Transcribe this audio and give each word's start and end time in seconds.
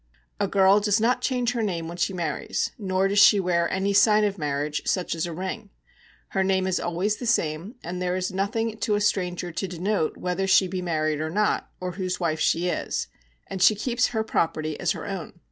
A 0.39 0.47
girl 0.47 0.79
does 0.79 0.99
not 0.99 1.21
change 1.21 1.51
her 1.51 1.61
name 1.61 1.87
when 1.87 1.97
she 1.97 2.11
marries, 2.11 2.71
nor 2.79 3.07
does 3.07 3.19
she 3.19 3.39
wear 3.39 3.69
any 3.69 3.93
sign 3.93 4.23
of 4.23 4.35
marriage, 4.39 4.81
such 4.87 5.13
as 5.13 5.27
a 5.27 5.31
ring. 5.31 5.69
Her 6.29 6.43
name 6.43 6.65
is 6.65 6.79
always 6.79 7.17
the 7.17 7.27
same, 7.27 7.75
and 7.83 8.01
there 8.01 8.15
is 8.15 8.31
nothing 8.33 8.75
to 8.79 8.95
a 8.95 8.99
stranger 8.99 9.51
to 9.51 9.67
denote 9.67 10.17
whether 10.17 10.47
she 10.47 10.67
be 10.67 10.81
married 10.81 11.21
or 11.21 11.29
not, 11.29 11.69
or 11.79 11.91
whose 11.91 12.19
wife 12.19 12.39
she 12.39 12.67
is; 12.67 13.09
and 13.45 13.61
she 13.61 13.75
keeps 13.75 14.07
her 14.07 14.23
property 14.23 14.79
as 14.79 14.93
her 14.93 15.05
own. 15.05 15.33